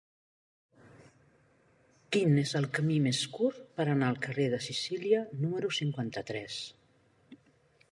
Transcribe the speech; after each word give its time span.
Quin 2.15 2.33
és 2.43 2.53
el 2.61 2.65
camí 2.79 2.97
més 3.09 3.21
curt 3.37 3.61
per 3.81 3.87
anar 3.95 4.09
al 4.13 4.19
carrer 4.25 4.49
de 4.55 4.63
Sicília 4.71 5.23
número 5.45 5.73
cinquanta-tres? 5.83 6.61